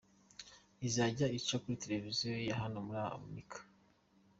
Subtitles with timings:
[0.87, 3.57] Izajya ica ku mateleviziyo ya hano muri Amerika.